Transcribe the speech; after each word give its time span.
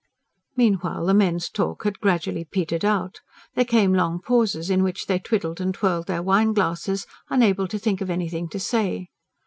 Meanwhile 0.55 1.05
the 1.05 1.13
men's 1.13 1.47
talk 1.47 1.83
had 1.83 1.99
gradually 1.99 2.43
petered 2.43 2.83
out: 2.83 3.21
there 3.53 3.63
came 3.63 3.93
long 3.93 4.19
pauses 4.19 4.71
in 4.71 4.81
which 4.81 5.05
they 5.05 5.19
twiddled 5.19 5.61
and 5.61 5.75
twirled 5.75 6.07
their 6.07 6.23
wine 6.23 6.53
glasses, 6.53 7.05
unable 7.29 7.67
to 7.67 7.77
think 7.77 8.01
of 8.01 8.09
anything 8.09 8.49
to 8.49 8.59
say. 8.59 9.09